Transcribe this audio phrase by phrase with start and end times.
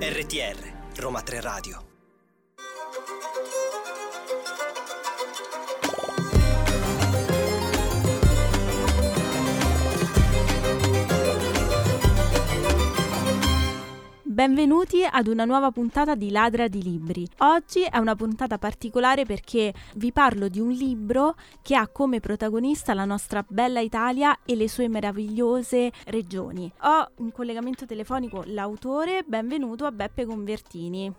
[0.00, 0.56] RTR
[0.96, 1.95] Roma 3 Radio
[14.46, 17.26] Benvenuti ad una nuova puntata di Ladra di Libri.
[17.38, 22.94] Oggi è una puntata particolare perché vi parlo di un libro che ha come protagonista
[22.94, 26.72] la nostra bella Italia e le sue meravigliose regioni.
[26.82, 31.12] Ho in collegamento telefonico l'autore, benvenuto a Beppe Convertini.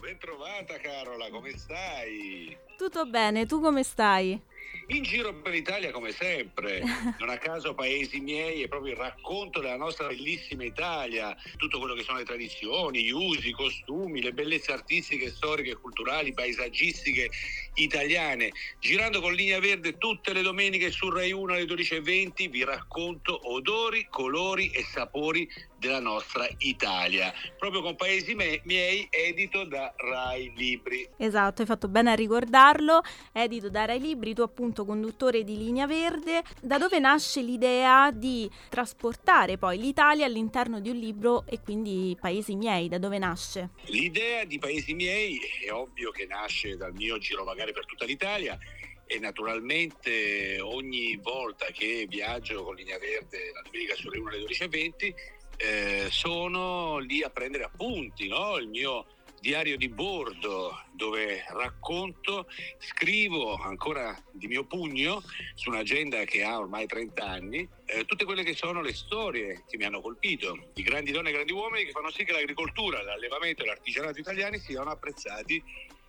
[0.00, 2.56] Ben trovata Carola, come stai?
[2.76, 4.42] Tutto bene, tu come stai?
[4.88, 6.82] In giro per l'Italia come sempre,
[7.18, 11.94] non a caso Paesi miei è proprio il racconto della nostra bellissima Italia, tutto quello
[11.94, 17.30] che sono le tradizioni, gli usi, i costumi, le bellezze artistiche, storiche, culturali, paesaggistiche
[17.74, 18.50] italiane.
[18.80, 24.06] Girando con linea verde tutte le domeniche su Rai 1 alle 12.20 vi racconto odori,
[24.08, 31.08] colori e sapori della nostra Italia, proprio con Paesi me- miei, edito da Rai Libri.
[31.16, 33.00] Esatto, hai fatto bene a ricordarlo,
[33.32, 38.50] edito da Rai Libri, tu appunto conduttore di Linea Verde, da dove nasce l'idea di
[38.70, 43.68] trasportare poi l'Italia all'interno di un libro e quindi Paesi miei, da dove nasce?
[43.88, 48.58] L'idea di Paesi miei è ovvio che nasce dal mio girovagare per tutta l'Italia
[49.04, 55.14] e naturalmente ogni volta che viaggio con Linea Verde la domenica sulle 1 alle 12.20
[55.58, 58.56] eh, sono lì a prendere appunti, no?
[58.56, 59.04] il mio
[59.46, 65.22] diario di bordo dove racconto, scrivo ancora di mio pugno
[65.54, 69.76] su un'agenda che ha ormai 30 anni, eh, tutte quelle che sono le storie che
[69.76, 73.62] mi hanno colpito, di grandi donne e grandi uomini che fanno sì che l'agricoltura, l'allevamento
[73.62, 75.62] e l'artigianato italiani siano apprezzati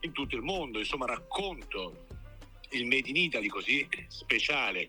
[0.00, 0.80] in tutto il mondo.
[0.80, 2.06] Insomma, racconto
[2.70, 4.88] il Made in Italy così speciale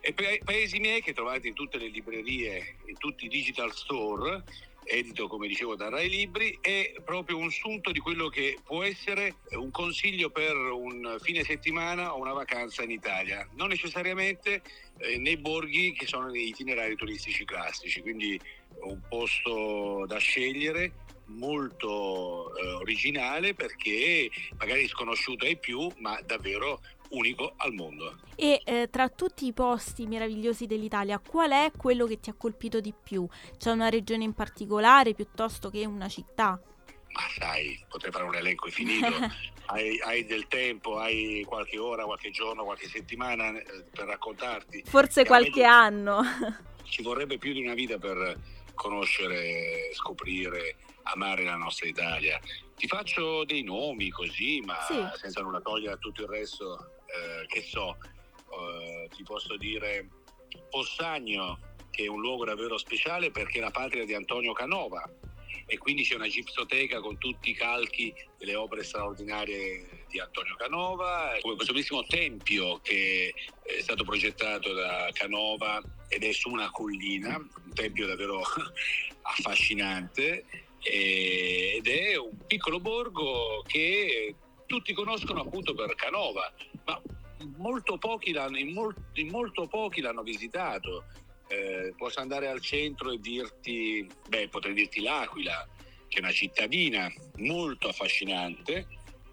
[0.00, 4.42] e pa- paesi miei che trovate in tutte le librerie, in tutti i digital store,
[4.86, 9.36] edito come dicevo da Rai Libri, è proprio un sunto di quello che può essere
[9.50, 14.62] un consiglio per un fine settimana o una vacanza in Italia, non necessariamente
[14.98, 18.40] eh, nei borghi che sono nei itinerari turistici classici, quindi
[18.80, 26.80] un posto da scegliere molto eh, originale perché magari sconosciuto ai più, ma davvero
[27.10, 28.18] unico al mondo.
[28.34, 32.80] E eh, tra tutti i posti meravigliosi dell'Italia, qual è quello che ti ha colpito
[32.80, 33.26] di più?
[33.56, 36.60] C'è una regione in particolare piuttosto che una città?
[37.12, 39.06] Ma sai, potrei fare un elenco infinito.
[39.66, 44.82] hai, hai, del tempo, hai qualche ora, qualche giorno, qualche settimana eh, per raccontarti.
[44.84, 46.20] Forse qualche anno.
[46.84, 48.38] Ci vorrebbe più di una vita per
[48.74, 52.38] conoscere, scoprire, amare la nostra Italia.
[52.76, 55.02] Ti faccio dei nomi così, ma sì.
[55.18, 57.96] senza nulla togliere a tutto il resto eh, che so,
[58.50, 60.08] eh, ti posso dire
[60.70, 61.58] Possagno,
[61.90, 65.08] che è un luogo davvero speciale perché è la patria di Antonio Canova.
[65.68, 71.36] E quindi c'è una gipsoteca con tutti i calchi delle opere straordinarie di Antonio Canova,
[71.40, 77.36] come questo bellissimo tempio che è stato progettato da Canova ed è su una collina,
[77.36, 78.42] un tempio davvero
[79.22, 80.44] affascinante
[80.80, 84.36] ed è un piccolo borgo che
[84.86, 86.52] tutti conoscono appunto per Canova,
[86.84, 87.02] ma
[87.56, 91.06] molto pochi l'hanno, in, mol, in molto pochi l'hanno visitato.
[91.48, 95.66] Eh, posso andare al centro e dirti, beh, potrei dirti l'Aquila,
[96.06, 98.86] che è una cittadina molto affascinante,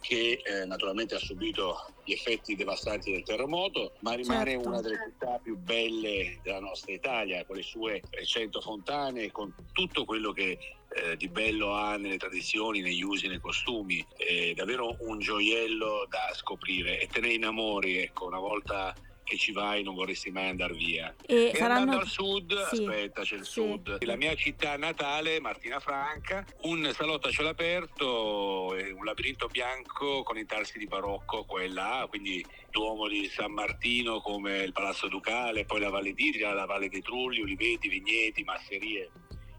[0.00, 4.68] che eh, naturalmente ha subito gli effetti devastanti del terremoto, ma rimane certo.
[4.68, 10.04] una delle città più belle della nostra Italia, con le sue 100 fontane, con tutto
[10.04, 10.58] quello che
[10.96, 14.04] eh, di bello ha nelle tradizioni, negli usi, nei costumi.
[14.16, 18.94] È davvero un gioiello da scoprire e te ne innamori, ecco, una volta
[19.26, 21.12] che ci vai non vorresti mai andare via.
[21.26, 21.80] E, e saranno...
[21.80, 22.76] andando al sud, sì.
[22.76, 23.50] aspetta, c'è il sì.
[23.50, 30.22] sud, la mia città natale, Martina Franca, un salotto a cielo aperto, un labirinto bianco
[30.22, 35.08] con intarsi di barocco qua e là, quindi Duomo di San Martino come il Palazzo
[35.08, 39.10] Ducale, poi la Valle d'Idria, la Valle dei Trulli, Uliveti, Vigneti, Masserie,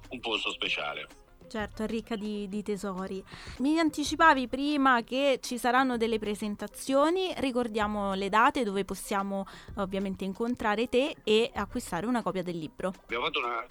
[0.10, 1.26] un posto speciale.
[1.48, 3.24] Certo, è ricca di, di, tesori.
[3.60, 9.46] Mi anticipavi prima che ci saranno delle presentazioni, ricordiamo le date dove possiamo
[9.76, 12.94] ovviamente incontrare te e acquistare una copia del libro.
[13.04, 13.66] Abbiamo fatto una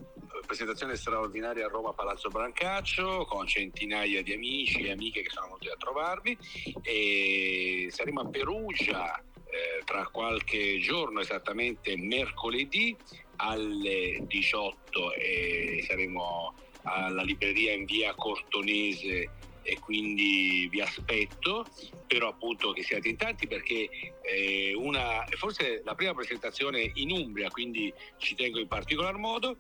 [0.47, 5.69] presentazione straordinaria a Roma Palazzo Brancaccio con centinaia di amici e amiche che sono venuti
[5.69, 6.39] a trovarmi
[6.83, 12.97] e saremo a Perugia eh, tra qualche giorno, esattamente mercoledì
[13.37, 16.55] alle 18 e saremo
[16.87, 19.31] alla libreria in via Cortonese
[19.63, 21.67] e quindi vi aspetto,
[22.07, 23.89] però appunto che siate in tanti perché
[24.23, 29.57] è una, forse la prima presentazione in Umbria, quindi ci tengo in particolar modo.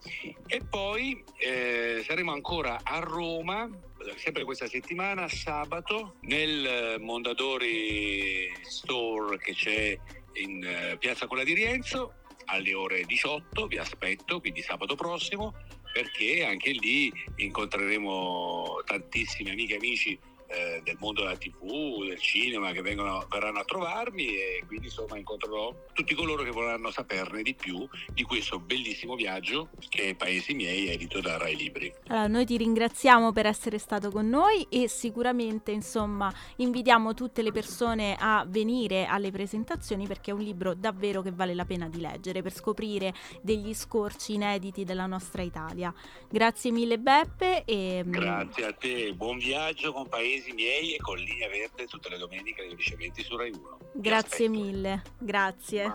[0.47, 3.69] E poi eh, saremo ancora a Roma
[4.17, 9.99] sempre questa settimana, sabato, nel Mondadori Store che c'è
[10.35, 12.15] in eh, Piazza Colla di Rienzo
[12.47, 15.55] alle ore 18, vi aspetto, quindi sabato prossimo,
[15.97, 22.73] perché anche lì incontreremo tantissimi amiche e amici eh, del mondo della tv, del cinema
[22.73, 27.55] che vengono, verranno a trovarmi e quindi insomma incontrerò tutti coloro che vorranno saperne di
[27.55, 31.93] più di questo bellissimo viaggio che è Paesi miei edito da Rai Libri.
[32.09, 37.53] Allora, noi ti ringraziamo per essere stato con noi e sicuramente insomma invitiamo tutte le
[37.53, 42.01] persone a venire alle presentazioni perché è un libro davvero che vale la pena di
[42.01, 45.93] leggere per scoprire degli scorci inediti della nostra Italia.
[46.29, 50.99] Grazie mille Beppe e mm, grazie a te, buon viaggio con Paesi paesi miei e
[50.99, 53.79] con Linea Verde tutte le domeniche alle 10.20 su Rai 1.
[53.95, 55.95] Grazie mille, grazie.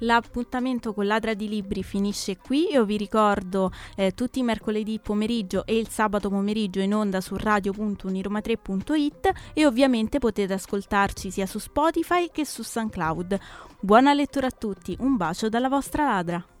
[0.00, 2.68] L'appuntamento con Ladra di Libri finisce qui.
[2.70, 7.34] Io vi ricordo eh, tutti i mercoledì pomeriggio e il sabato pomeriggio in onda su
[7.36, 13.38] radio.uniroma3.it e ovviamente potete ascoltarci sia su Spotify che su SoundCloud.
[13.80, 16.55] Buona lettura a tutti, un bacio dalla vostra ladra.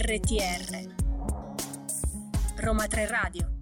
[0.00, 0.94] RTR
[2.56, 3.59] Roma 3 Radio